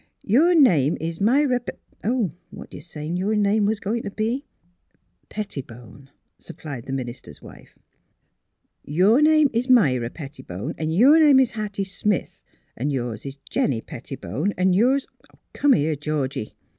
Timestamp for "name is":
0.55-1.21, 9.21-9.69, 11.19-11.51